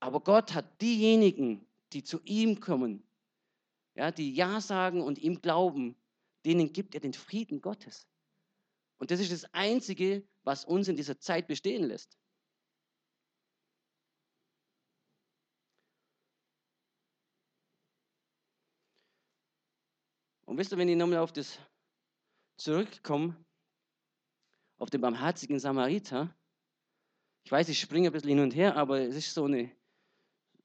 Aber 0.00 0.20
Gott 0.20 0.54
hat 0.54 0.80
diejenigen, 0.80 1.66
die 1.92 2.02
zu 2.02 2.20
ihm 2.24 2.60
kommen, 2.60 3.02
ja, 3.94 4.10
die 4.10 4.34
Ja 4.34 4.60
sagen 4.60 5.02
und 5.02 5.18
ihm 5.18 5.40
glauben, 5.40 5.96
denen 6.44 6.72
gibt 6.72 6.94
er 6.94 7.00
den 7.00 7.14
Frieden 7.14 7.60
Gottes. 7.60 8.06
Und 8.98 9.10
das 9.10 9.20
ist 9.20 9.32
das 9.32 9.52
Einzige, 9.52 10.26
was 10.42 10.64
uns 10.64 10.88
in 10.88 10.96
dieser 10.96 11.18
Zeit 11.18 11.46
bestehen 11.46 11.84
lässt. 11.84 12.18
Und 20.46 20.56
wisst 20.56 20.72
ihr, 20.72 20.78
wenn 20.78 20.88
ich 20.88 20.96
nochmal 20.96 21.18
auf 21.18 21.32
das 21.32 21.58
zurückkomme, 22.56 23.36
auf 24.78 24.90
den 24.90 25.00
barmherzigen 25.00 25.58
Samariter, 25.58 26.34
ich 27.44 27.52
weiß, 27.52 27.68
ich 27.68 27.78
springe 27.78 28.08
ein 28.08 28.12
bisschen 28.12 28.30
hin 28.30 28.40
und 28.40 28.54
her, 28.54 28.76
aber 28.76 29.00
es 29.00 29.14
ist 29.14 29.34
so 29.34 29.44
eine, 29.44 29.70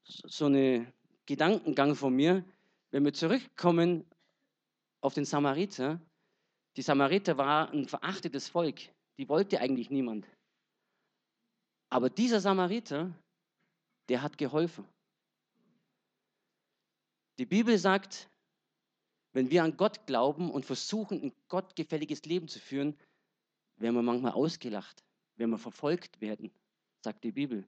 so 0.04 0.46
eine 0.46 0.92
Gedankengang 1.26 1.94
von 1.94 2.14
mir, 2.14 2.44
wenn 2.90 3.04
wir 3.04 3.12
zurückkommen 3.12 4.04
auf 5.00 5.14
den 5.14 5.24
Samariter. 5.24 6.00
Die 6.76 6.82
Samariter 6.82 7.38
war 7.38 7.70
ein 7.70 7.86
verachtetes 7.86 8.48
Volk, 8.48 8.80
die 9.18 9.28
wollte 9.28 9.60
eigentlich 9.60 9.90
niemand. 9.90 10.26
Aber 11.90 12.10
dieser 12.10 12.40
Samariter, 12.40 13.12
der 14.08 14.22
hat 14.22 14.38
geholfen. 14.38 14.86
Die 17.38 17.46
Bibel 17.46 17.78
sagt, 17.78 18.28
wenn 19.32 19.50
wir 19.50 19.64
an 19.64 19.76
Gott 19.76 20.06
glauben 20.06 20.50
und 20.50 20.64
versuchen, 20.64 21.22
ein 21.22 21.32
gottgefälliges 21.48 22.24
Leben 22.24 22.48
zu 22.48 22.60
führen, 22.60 22.96
werden 23.76 23.94
wir 23.96 24.02
manchmal 24.02 24.32
ausgelacht, 24.32 25.04
werden 25.36 25.50
wir 25.50 25.58
verfolgt 25.58 26.20
werden, 26.20 26.52
sagt 27.02 27.24
die 27.24 27.32
Bibel. 27.32 27.66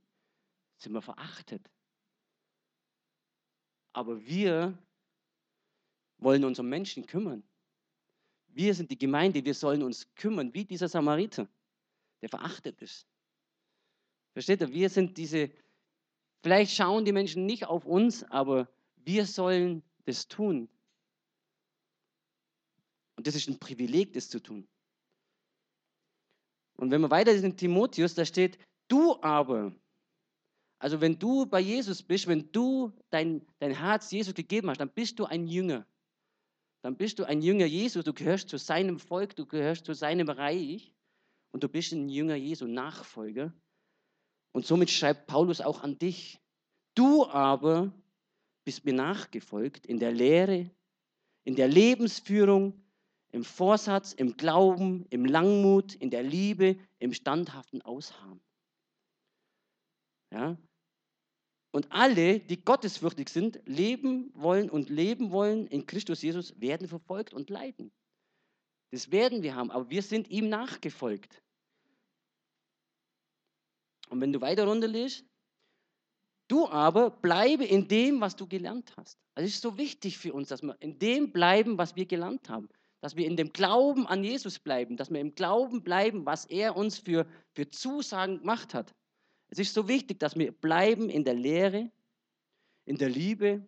Sind 0.78 0.92
wir 0.92 1.02
verachtet. 1.02 1.68
Aber 3.96 4.26
wir 4.26 4.76
wollen 6.18 6.44
uns 6.44 6.58
um 6.58 6.68
Menschen 6.68 7.06
kümmern. 7.06 7.42
Wir 8.48 8.74
sind 8.74 8.90
die 8.90 8.98
Gemeinde, 8.98 9.42
wir 9.42 9.54
sollen 9.54 9.82
uns 9.82 10.14
kümmern, 10.16 10.52
wie 10.52 10.66
dieser 10.66 10.86
Samariter, 10.86 11.48
der 12.20 12.28
verachtet 12.28 12.82
ist. 12.82 13.06
Versteht 14.34 14.60
ihr? 14.60 14.70
Wir 14.70 14.90
sind 14.90 15.16
diese, 15.16 15.50
vielleicht 16.42 16.76
schauen 16.76 17.06
die 17.06 17.12
Menschen 17.12 17.46
nicht 17.46 17.64
auf 17.64 17.86
uns, 17.86 18.22
aber 18.24 18.68
wir 18.96 19.24
sollen 19.24 19.82
das 20.04 20.28
tun. 20.28 20.68
Und 23.16 23.26
das 23.26 23.34
ist 23.34 23.48
ein 23.48 23.58
Privileg, 23.58 24.12
das 24.12 24.28
zu 24.28 24.40
tun. 24.40 24.68
Und 26.76 26.90
wenn 26.90 27.00
wir 27.00 27.10
weiter 27.10 27.38
sind, 27.38 27.56
Timotheus, 27.56 28.14
da 28.14 28.26
steht, 28.26 28.58
du 28.88 29.18
aber, 29.22 29.74
also 30.78 31.00
wenn 31.00 31.18
du 31.18 31.47
bei 31.47 31.61
Jesus 31.61 32.02
bist, 32.02 32.26
wenn 32.26 32.50
du 32.52 32.92
dein, 33.11 33.47
dein 33.59 33.73
Herz 33.73 34.11
Jesus 34.11 34.35
gegeben 34.35 34.68
hast, 34.68 34.80
dann 34.80 34.90
bist 34.90 35.18
du 35.18 35.25
ein 35.25 35.47
Jünger. 35.47 35.87
Dann 36.83 36.97
bist 36.97 37.18
du 37.18 37.25
ein 37.25 37.40
Jünger 37.40 37.66
Jesus, 37.66 38.04
du 38.04 38.12
gehörst 38.12 38.49
zu 38.49 38.59
seinem 38.59 38.99
Volk, 38.99 39.35
du 39.37 39.47
gehörst 39.47 39.87
zu 39.87 39.95
seinem 39.95 40.28
Reich 40.28 40.92
und 41.50 41.64
du 41.64 41.68
bist 41.68 41.92
ein 41.92 42.09
Jünger 42.09 42.37
Jesu, 42.37 42.66
Nachfolger. 42.66 43.52
Und 44.52 44.66
somit 44.66 44.90
schreibt 44.90 45.26
Paulus 45.26 45.61
auch 45.61 45.83
an 45.83 45.99
dich. 45.99 46.40
Du 46.95 47.26
aber 47.26 47.92
bist 48.64 48.85
mir 48.85 48.92
nachgefolgt 48.92 49.87
in 49.87 49.99
der 49.99 50.12
Lehre, 50.12 50.71
in 51.45 51.56
der 51.56 51.68
Lebensführung, 51.68 52.83
im 53.30 53.45
Vorsatz, 53.45 54.12
im 54.12 54.37
Glauben, 54.37 55.06
im 55.11 55.25
Langmut, 55.25 55.95
in 55.95 56.11
der 56.11 56.23
Liebe, 56.23 56.76
im 56.99 57.12
standhaften 57.12 57.83
Ausharren. 57.83 58.40
Ja? 60.30 60.56
Und 61.73 61.92
alle, 61.92 62.40
die 62.40 62.64
gottesfürchtig 62.64 63.28
sind, 63.28 63.61
leben 63.66 64.30
wollen 64.35 64.71
und 64.71 64.88
leben 64.88 65.30
wollen 65.30 65.66
in 65.66 65.87
Christus 65.87 66.23
Jesus, 66.23 66.59
werden 66.61 66.88
verfolgt 66.88 67.35
und 67.35 67.50
leiden. 67.50 67.92
Das 68.92 69.11
werden 69.11 69.42
wir 69.42 69.54
haben, 69.54 69.71
aber 69.71 69.90
wir 69.90 70.02
sind 70.02 70.28
ihm 70.28 70.49
nachgefolgt. 70.49 71.42
Und 74.09 74.21
wenn 74.21 74.33
du 74.33 74.40
weiter 74.40 74.66
runterliest, 74.66 75.25
du 76.49 76.68
aber 76.68 77.11
bleibe 77.11 77.64
in 77.64 77.88
dem, 77.88 78.21
was 78.21 78.37
du 78.37 78.47
gelernt 78.47 78.95
hast. 78.97 79.18
Also 79.35 79.47
es 79.47 79.54
ist 79.54 79.62
so 79.62 79.76
wichtig 79.76 80.16
für 80.16 80.33
uns, 80.33 80.49
dass 80.49 80.62
wir 80.62 80.80
in 80.80 80.99
dem 80.99 81.33
bleiben, 81.33 81.76
was 81.76 81.97
wir 81.97 82.06
gelernt 82.06 82.49
haben 82.49 82.68
dass 83.00 83.16
wir 83.16 83.26
in 83.26 83.37
dem 83.37 83.52
Glauben 83.52 84.06
an 84.06 84.25
Jesus 84.25 84.59
bleiben, 84.59 84.97
dass 84.97 85.11
wir 85.11 85.21
im 85.21 85.35
Glauben 85.35 85.83
bleiben, 85.83 86.26
was 86.26 86.45
er 86.47 86.76
uns 86.76 86.99
für, 86.99 87.26
für 87.52 87.71
Zusagen 87.71 88.40
gemacht 88.40 88.75
hat. 88.75 88.95
Es 89.48 89.58
ist 89.58 89.74
so 89.74 89.88
wichtig, 89.88 90.18
dass 90.18 90.36
wir 90.36 90.52
bleiben 90.52 91.08
in 91.08 91.24
der 91.24 91.34
Lehre, 91.34 91.90
in 92.84 92.96
der 92.96 93.08
Liebe, 93.08 93.66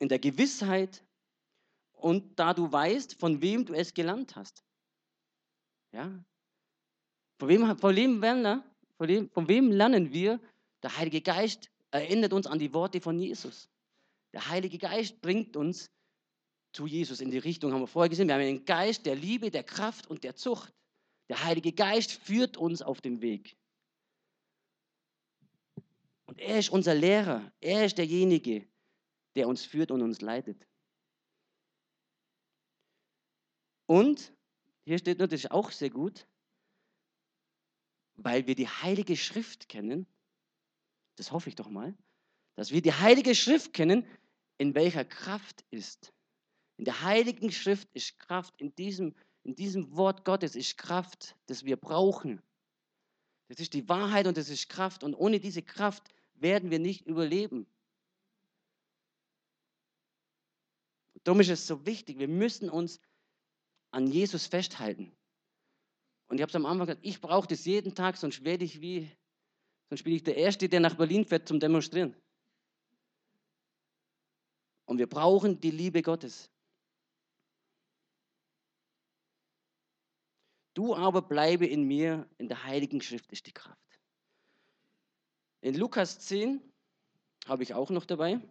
in 0.00 0.08
der 0.08 0.18
Gewissheit 0.18 1.04
und 1.92 2.38
da 2.38 2.52
du 2.52 2.70
weißt, 2.70 3.14
von 3.14 3.40
wem 3.40 3.64
du 3.64 3.72
es 3.72 3.94
gelernt 3.94 4.36
hast. 4.36 4.62
Ja? 5.92 6.10
Von 7.38 7.48
wem, 7.48 7.78
von 7.78 7.96
wem, 7.96 8.20
lernen, 8.20 8.62
von 8.96 9.08
wem, 9.08 9.30
von 9.30 9.48
wem 9.48 9.70
lernen 9.70 10.12
wir? 10.12 10.40
Der 10.82 10.96
Heilige 10.96 11.20
Geist 11.20 11.70
erinnert 11.90 12.32
uns 12.32 12.46
an 12.46 12.58
die 12.58 12.72
Worte 12.72 13.00
von 13.00 13.18
Jesus. 13.18 13.68
Der 14.32 14.48
Heilige 14.48 14.78
Geist 14.78 15.20
bringt 15.20 15.56
uns 15.56 15.90
zu 16.72 16.86
Jesus 16.86 17.20
in 17.20 17.30
die 17.30 17.38
Richtung, 17.38 17.72
haben 17.72 17.80
wir 17.80 17.86
vorher 17.86 18.10
gesehen. 18.10 18.28
Wir 18.28 18.34
haben 18.34 18.42
einen 18.42 18.64
Geist 18.64 19.06
der 19.06 19.16
Liebe, 19.16 19.50
der 19.50 19.64
Kraft 19.64 20.06
und 20.06 20.24
der 20.24 20.36
Zucht. 20.36 20.74
Der 21.28 21.42
Heilige 21.44 21.72
Geist 21.72 22.12
führt 22.12 22.56
uns 22.56 22.82
auf 22.82 23.00
dem 23.00 23.20
Weg. 23.20 23.56
Und 26.26 26.40
er 26.40 26.58
ist 26.58 26.70
unser 26.70 26.94
Lehrer. 26.94 27.52
Er 27.60 27.84
ist 27.84 27.98
derjenige, 27.98 28.68
der 29.34 29.48
uns 29.48 29.64
führt 29.64 29.90
und 29.90 30.02
uns 30.02 30.20
leitet. 30.20 30.66
Und, 33.86 34.32
hier 34.84 34.98
steht 34.98 35.20
ist 35.20 35.50
auch 35.50 35.70
sehr 35.70 35.90
gut, 35.90 36.26
weil 38.16 38.46
wir 38.46 38.54
die 38.54 38.68
Heilige 38.68 39.16
Schrift 39.16 39.68
kennen, 39.68 40.06
das 41.16 41.32
hoffe 41.32 41.48
ich 41.48 41.54
doch 41.54 41.68
mal, 41.68 41.96
dass 42.56 42.72
wir 42.72 42.82
die 42.82 42.92
Heilige 42.92 43.34
Schrift 43.34 43.72
kennen, 43.72 44.06
in 44.58 44.74
welcher 44.74 45.04
Kraft 45.04 45.64
ist. 45.70 46.12
In 46.78 46.84
der 46.84 47.02
Heiligen 47.02 47.52
Schrift 47.52 47.88
ist 47.94 48.18
Kraft, 48.18 48.54
in 48.58 48.74
diesem, 48.74 49.14
in 49.46 49.54
diesem 49.54 49.96
Wort 49.96 50.24
Gottes 50.24 50.56
ist 50.56 50.76
Kraft, 50.76 51.36
das 51.46 51.64
wir 51.64 51.76
brauchen. 51.76 52.42
Das 53.46 53.60
ist 53.60 53.74
die 53.74 53.88
Wahrheit 53.88 54.26
und 54.26 54.36
das 54.36 54.48
ist 54.48 54.68
Kraft. 54.68 55.04
Und 55.04 55.14
ohne 55.14 55.38
diese 55.38 55.62
Kraft 55.62 56.02
werden 56.34 56.72
wir 56.72 56.80
nicht 56.80 57.06
überleben. 57.06 57.64
Darum 61.22 61.40
ist 61.40 61.48
es 61.48 61.64
so 61.64 61.86
wichtig, 61.86 62.18
wir 62.18 62.26
müssen 62.26 62.68
uns 62.68 62.98
an 63.92 64.08
Jesus 64.08 64.46
festhalten. 64.46 65.12
Und 66.26 66.38
ich 66.38 66.42
habe 66.42 66.50
es 66.50 66.56
am 66.56 66.66
Anfang 66.66 66.88
gesagt, 66.88 67.06
ich 67.06 67.20
brauche 67.20 67.46
das 67.46 67.64
jeden 67.66 67.94
Tag, 67.94 68.16
sonst 68.16 68.44
werde 68.44 68.64
ich 68.64 68.80
wie, 68.80 69.08
sonst 69.90 70.02
bin 70.02 70.12
ich 70.12 70.24
der 70.24 70.36
Erste, 70.36 70.68
der 70.68 70.80
nach 70.80 70.96
Berlin 70.96 71.24
fährt 71.24 71.46
zum 71.46 71.60
Demonstrieren. 71.60 72.16
Und 74.86 74.98
wir 74.98 75.08
brauchen 75.08 75.60
die 75.60 75.70
Liebe 75.70 76.02
Gottes. 76.02 76.50
Du 80.76 80.94
aber 80.94 81.22
bleibe 81.22 81.64
in 81.64 81.84
mir, 81.84 82.28
in 82.36 82.48
der 82.48 82.64
Heiligen 82.64 83.00
Schrift 83.00 83.32
ist 83.32 83.46
die 83.46 83.52
Kraft. 83.52 83.98
In 85.62 85.74
Lukas 85.74 86.18
10 86.18 86.60
habe 87.46 87.62
ich 87.62 87.72
auch 87.72 87.88
noch 87.88 88.04
dabei. 88.04 88.42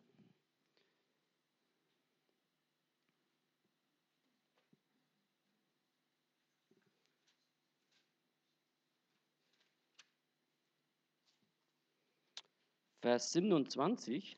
Vers 13.02 13.34
27. 13.34 14.36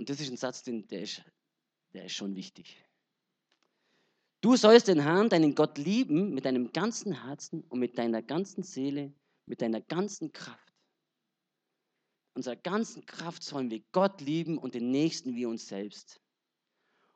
Und 0.00 0.08
das 0.08 0.18
ist 0.18 0.30
ein 0.30 0.38
Satz, 0.38 0.62
den, 0.62 0.88
der, 0.88 1.02
ist, 1.02 1.22
der 1.92 2.06
ist 2.06 2.14
schon 2.14 2.34
wichtig. 2.34 2.82
Du 4.40 4.56
sollst 4.56 4.88
den 4.88 5.00
Herrn, 5.00 5.28
deinen 5.28 5.54
Gott 5.54 5.76
lieben 5.76 6.32
mit 6.32 6.46
deinem 6.46 6.72
ganzen 6.72 7.22
Herzen 7.22 7.60
und 7.68 7.80
mit 7.80 7.98
deiner 7.98 8.22
ganzen 8.22 8.62
Seele, 8.62 9.12
mit 9.44 9.60
deiner 9.60 9.82
ganzen 9.82 10.32
Kraft. 10.32 10.72
Unserer 12.32 12.56
ganzen 12.56 13.04
Kraft 13.04 13.42
sollen 13.42 13.70
wir 13.70 13.82
Gott 13.92 14.22
lieben 14.22 14.56
und 14.56 14.74
den 14.74 14.90
Nächsten 14.90 15.36
wie 15.36 15.44
uns 15.44 15.68
selbst. 15.68 16.18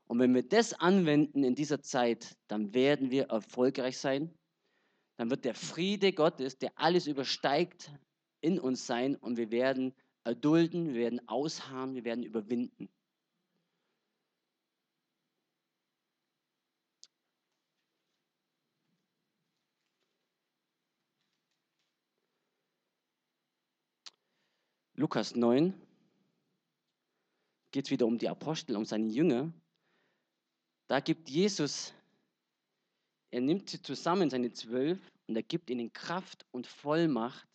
Und 0.04 0.18
wenn 0.18 0.34
wir 0.34 0.46
das 0.46 0.74
anwenden 0.74 1.42
in 1.42 1.54
dieser 1.54 1.80
Zeit, 1.80 2.36
dann 2.48 2.74
werden 2.74 3.10
wir 3.10 3.30
erfolgreich 3.30 3.96
sein. 3.96 4.30
Dann 5.16 5.30
wird 5.30 5.46
der 5.46 5.54
Friede 5.54 6.12
Gottes, 6.12 6.58
der 6.58 6.78
alles 6.78 7.06
übersteigt, 7.06 7.90
in 8.42 8.60
uns 8.60 8.86
sein 8.86 9.16
und 9.16 9.38
wir 9.38 9.50
werden 9.50 9.94
erdulden, 10.24 10.88
wir 10.88 11.00
werden 11.00 11.28
ausharren, 11.28 11.94
wir 11.94 12.04
werden 12.04 12.24
überwinden. 12.24 12.88
Lukas 24.96 25.34
9 25.34 25.74
geht 27.72 27.86
es 27.86 27.90
wieder 27.90 28.06
um 28.06 28.16
die 28.16 28.28
Apostel, 28.28 28.76
um 28.76 28.84
seine 28.84 29.08
Jünger. 29.08 29.52
Da 30.86 31.00
gibt 31.00 31.28
Jesus, 31.28 31.92
er 33.30 33.40
nimmt 33.40 33.68
sie 33.68 33.82
zusammen, 33.82 34.30
seine 34.30 34.52
zwölf, 34.52 35.00
und 35.26 35.34
er 35.34 35.42
gibt 35.42 35.68
ihnen 35.68 35.92
Kraft 35.92 36.46
und 36.52 36.68
Vollmacht 36.68 37.48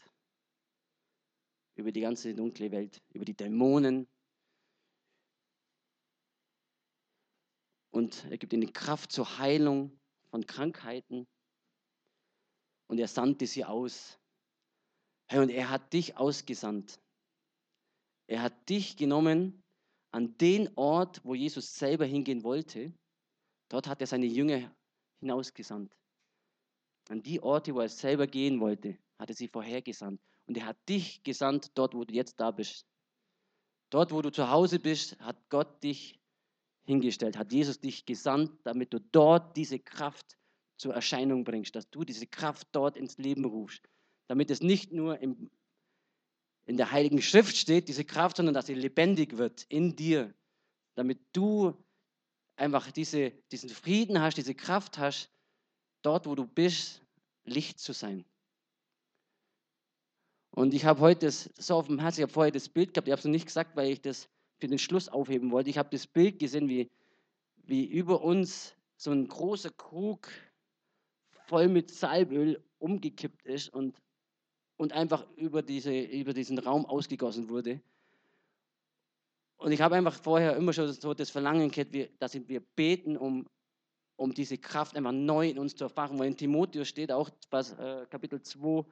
über 1.79 1.91
die 1.91 2.01
ganze 2.01 2.35
dunkle 2.35 2.71
Welt, 2.71 3.01
über 3.13 3.25
die 3.25 3.33
Dämonen. 3.33 4.07
Und 7.91 8.25
er 8.29 8.37
gibt 8.37 8.53
ihnen 8.53 8.71
Kraft 8.71 9.11
zur 9.11 9.39
Heilung 9.39 9.99
von 10.29 10.45
Krankheiten. 10.45 11.27
Und 12.87 12.99
er 12.99 13.07
sandte 13.07 13.47
sie 13.47 13.65
aus. 13.65 14.19
Hey, 15.27 15.39
und 15.39 15.49
er 15.49 15.69
hat 15.69 15.93
dich 15.93 16.17
ausgesandt. 16.17 16.99
Er 18.27 18.41
hat 18.41 18.69
dich 18.69 18.97
genommen 18.97 19.63
an 20.11 20.37
den 20.37 20.69
Ort, 20.75 21.23
wo 21.23 21.35
Jesus 21.35 21.75
selber 21.75 22.05
hingehen 22.05 22.43
wollte. 22.43 22.93
Dort 23.69 23.87
hat 23.87 24.01
er 24.01 24.07
seine 24.07 24.25
Jünger 24.25 24.75
hinausgesandt. 25.19 25.95
An 27.09 27.23
die 27.23 27.41
Orte, 27.41 27.73
wo 27.73 27.79
er 27.79 27.89
selber 27.89 28.27
gehen 28.27 28.59
wollte, 28.59 28.97
hat 29.17 29.29
er 29.29 29.35
sie 29.35 29.47
vorhergesandt. 29.47 30.21
Und 30.49 30.57
er 30.57 30.65
hat 30.65 30.89
dich 30.89 31.21
gesandt 31.21 31.69
dort, 31.75 31.93
wo 31.93 32.03
du 32.03 32.13
jetzt 32.15 32.39
da 32.39 32.49
bist. 32.49 32.87
Dort, 33.91 34.11
wo 34.11 34.23
du 34.23 34.31
zu 34.31 34.49
Hause 34.49 34.79
bist, 34.79 35.19
hat 35.19 35.37
Gott 35.49 35.83
dich 35.83 36.19
hingestellt, 36.85 37.37
hat 37.37 37.53
Jesus 37.53 37.79
dich 37.79 38.07
gesandt, 38.07 38.51
damit 38.63 38.91
du 38.91 38.99
dort 38.99 39.55
diese 39.55 39.77
Kraft 39.77 40.39
zur 40.75 40.95
Erscheinung 40.95 41.43
bringst, 41.43 41.75
dass 41.75 41.87
du 41.91 42.03
diese 42.03 42.25
Kraft 42.25 42.67
dort 42.71 42.97
ins 42.97 43.19
Leben 43.19 43.45
rufst. 43.45 43.87
Damit 44.27 44.49
es 44.49 44.61
nicht 44.61 44.91
nur 44.91 45.19
im, 45.19 45.51
in 46.65 46.77
der 46.77 46.91
Heiligen 46.91 47.21
Schrift 47.21 47.55
steht, 47.55 47.87
diese 47.87 48.03
Kraft, 48.03 48.37
sondern 48.37 48.55
dass 48.55 48.65
sie 48.65 48.73
lebendig 48.73 49.37
wird 49.37 49.67
in 49.69 49.95
dir. 49.95 50.33
Damit 50.95 51.19
du 51.31 51.77
einfach 52.55 52.89
diese, 52.89 53.33
diesen 53.51 53.69
Frieden 53.69 54.19
hast, 54.19 54.37
diese 54.37 54.55
Kraft 54.55 54.97
hast, 54.97 55.29
dort, 56.01 56.25
wo 56.25 56.33
du 56.33 56.47
bist, 56.47 57.03
Licht 57.43 57.77
zu 57.79 57.93
sein. 57.93 58.25
Und 60.51 60.73
ich 60.73 60.85
habe 60.85 60.99
heute 60.99 61.29
so 61.31 61.75
auf 61.75 61.87
dem 61.87 61.99
Herzen, 61.99 62.21
ich 62.21 62.23
habe 62.23 62.33
vorher 62.33 62.51
das 62.51 62.69
Bild 62.69 62.93
gehabt, 62.93 63.07
ich 63.07 63.11
habe 63.11 63.19
es 63.19 63.25
noch 63.25 63.31
nicht 63.31 63.45
gesagt, 63.45 63.75
weil 63.75 63.91
ich 63.91 64.01
das 64.01 64.27
für 64.59 64.67
den 64.67 64.79
Schluss 64.79 65.07
aufheben 65.07 65.51
wollte. 65.51 65.69
Ich 65.69 65.77
habe 65.77 65.89
das 65.91 66.07
Bild 66.07 66.39
gesehen, 66.39 66.67
wie, 66.67 66.89
wie 67.65 67.85
über 67.85 68.21
uns 68.21 68.75
so 68.97 69.11
ein 69.11 69.27
großer 69.27 69.71
Krug 69.71 70.27
voll 71.47 71.67
mit 71.67 71.91
Salböl 71.91 72.61
umgekippt 72.79 73.45
ist 73.45 73.69
und, 73.69 74.01
und 74.77 74.93
einfach 74.93 75.25
über, 75.35 75.61
diese, 75.61 75.97
über 75.97 76.33
diesen 76.33 76.59
Raum 76.59 76.85
ausgegossen 76.85 77.49
wurde. 77.49 77.81
Und 79.57 79.71
ich 79.71 79.81
habe 79.81 79.95
einfach 79.95 80.15
vorher 80.15 80.55
immer 80.55 80.73
schon 80.73 80.91
so 80.91 81.13
das 81.13 81.29
Verlangen 81.29 81.69
gehabt, 81.69 81.95
dass 82.19 82.33
wir 82.33 82.61
beten, 82.61 83.17
um, 83.17 83.45
um 84.15 84.33
diese 84.33 84.57
Kraft 84.57 84.95
einfach 84.95 85.11
neu 85.11 85.49
in 85.49 85.59
uns 85.59 85.75
zu 85.75 85.83
erfahren. 85.85 86.17
Weil 86.17 86.27
in 86.27 86.37
Timotheus 86.37 86.87
steht 86.87 87.11
auch, 87.11 87.29
was, 87.49 87.73
äh, 87.73 88.05
Kapitel 88.09 88.41
2, 88.41 88.85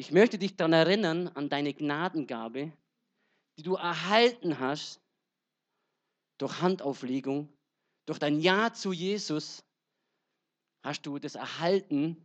ich 0.00 0.12
möchte 0.12 0.38
dich 0.38 0.56
daran 0.56 0.72
erinnern, 0.72 1.28
an 1.28 1.50
deine 1.50 1.74
Gnadengabe, 1.74 2.72
die 3.58 3.62
du 3.62 3.74
erhalten 3.74 4.58
hast 4.58 4.98
durch 6.38 6.62
Handauflegung, 6.62 7.50
durch 8.06 8.18
dein 8.18 8.40
Ja 8.40 8.72
zu 8.72 8.94
Jesus 8.94 9.62
hast 10.82 11.02
du 11.02 11.18
das 11.18 11.34
erhalten 11.34 12.16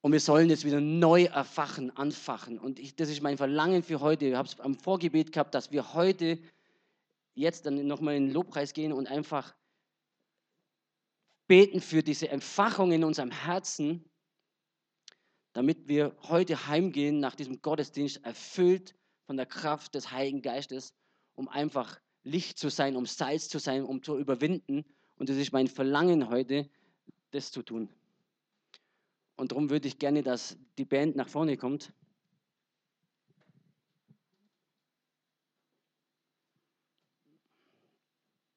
und 0.00 0.12
wir 0.12 0.20
sollen 0.20 0.48
es 0.48 0.64
wieder 0.64 0.80
neu 0.80 1.24
erfachen, 1.24 1.94
anfachen. 1.94 2.58
Und 2.58 2.78
ich, 2.78 2.96
das 2.96 3.10
ist 3.10 3.20
mein 3.20 3.36
Verlangen 3.36 3.82
für 3.82 4.00
heute. 4.00 4.24
Ich 4.28 4.34
habe 4.34 4.48
es 4.48 4.58
am 4.58 4.78
Vorgebet 4.78 5.30
gehabt, 5.30 5.54
dass 5.54 5.72
wir 5.72 5.92
heute 5.92 6.38
jetzt 7.34 7.66
dann 7.66 7.86
nochmal 7.86 8.14
in 8.14 8.28
den 8.28 8.32
Lobpreis 8.32 8.72
gehen 8.72 8.94
und 8.94 9.08
einfach 9.08 9.54
beten 11.46 11.82
für 11.82 12.02
diese 12.02 12.30
Entfachung 12.30 12.92
in 12.92 13.04
unserem 13.04 13.30
Herzen, 13.30 14.08
damit 15.56 15.88
wir 15.88 16.14
heute 16.28 16.66
heimgehen 16.66 17.18
nach 17.18 17.34
diesem 17.34 17.62
Gottesdienst 17.62 18.22
erfüllt 18.26 18.94
von 19.24 19.38
der 19.38 19.46
Kraft 19.46 19.94
des 19.94 20.12
Heiligen 20.12 20.42
Geistes, 20.42 20.92
um 21.34 21.48
einfach 21.48 21.98
Licht 22.24 22.58
zu 22.58 22.68
sein, 22.68 22.94
um 22.94 23.06
Salz 23.06 23.48
zu 23.48 23.58
sein, 23.58 23.82
um 23.82 24.02
zu 24.02 24.18
überwinden. 24.18 24.84
Und 25.16 25.30
das 25.30 25.38
ist 25.38 25.54
mein 25.54 25.66
Verlangen 25.66 26.28
heute, 26.28 26.68
das 27.30 27.52
zu 27.52 27.62
tun. 27.62 27.88
Und 29.36 29.52
darum 29.52 29.70
würde 29.70 29.88
ich 29.88 29.98
gerne, 29.98 30.22
dass 30.22 30.58
die 30.76 30.84
Band 30.84 31.16
nach 31.16 31.30
vorne 31.30 31.56
kommt. 31.56 31.90